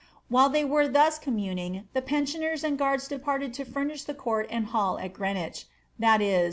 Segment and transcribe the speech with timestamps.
[0.29, 4.65] While they were thus communing, the pensioners and guards departed to furnish the court and
[4.65, 5.65] hall at Greenwich,'^
[5.99, 6.39] that is.